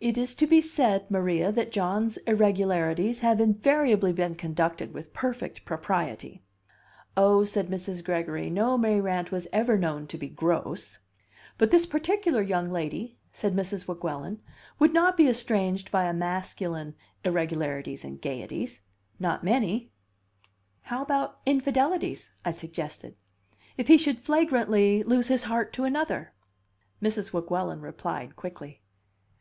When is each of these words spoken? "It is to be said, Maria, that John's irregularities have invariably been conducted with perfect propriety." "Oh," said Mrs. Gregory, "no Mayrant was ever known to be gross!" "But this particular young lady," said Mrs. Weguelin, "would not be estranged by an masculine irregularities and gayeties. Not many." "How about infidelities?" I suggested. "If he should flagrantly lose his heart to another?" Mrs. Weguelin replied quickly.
"It 0.00 0.18
is 0.18 0.34
to 0.34 0.46
be 0.46 0.60
said, 0.60 1.08
Maria, 1.10 1.50
that 1.52 1.72
John's 1.72 2.16
irregularities 2.26 3.20
have 3.20 3.40
invariably 3.40 4.12
been 4.12 4.34
conducted 4.34 4.92
with 4.92 5.14
perfect 5.14 5.64
propriety." 5.64 6.42
"Oh," 7.16 7.44
said 7.44 7.68
Mrs. 7.68 8.04
Gregory, 8.04 8.50
"no 8.50 8.76
Mayrant 8.76 9.30
was 9.30 9.46
ever 9.52 9.78
known 9.78 10.06
to 10.08 10.18
be 10.18 10.28
gross!" 10.28 10.98
"But 11.58 11.70
this 11.70 11.86
particular 11.86 12.42
young 12.42 12.70
lady," 12.70 13.16
said 13.32 13.54
Mrs. 13.54 13.86
Weguelin, 13.86 14.40
"would 14.80 14.92
not 14.92 15.16
be 15.16 15.28
estranged 15.28 15.90
by 15.90 16.04
an 16.04 16.18
masculine 16.18 16.94
irregularities 17.24 18.04
and 18.04 18.20
gayeties. 18.20 18.82
Not 19.18 19.44
many." 19.44 19.90
"How 20.82 21.02
about 21.02 21.38
infidelities?" 21.46 22.32
I 22.44 22.50
suggested. 22.52 23.16
"If 23.78 23.86
he 23.86 23.96
should 23.96 24.18
flagrantly 24.18 25.04
lose 25.04 25.28
his 25.28 25.44
heart 25.44 25.72
to 25.74 25.84
another?" 25.84 26.34
Mrs. 27.00 27.32
Weguelin 27.32 27.80
replied 27.80 28.34
quickly. 28.36 28.82